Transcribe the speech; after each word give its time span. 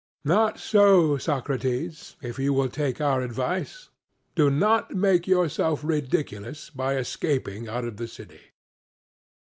Not 0.25 0.57
so, 0.57 1.17
Socrates, 1.17 2.15
if 2.23 2.39
you 2.39 2.53
will 2.53 2.69
take 2.69 2.99
our 2.99 3.21
advice; 3.21 3.89
do 4.33 4.49
not 4.49 4.95
make 4.95 5.27
yourself 5.27 5.83
ridiculous 5.83 6.71
by 6.71 6.95
escaping 6.95 7.67
out 7.69 7.85
of 7.85 7.97
the 7.97 8.07
city. 8.07 8.41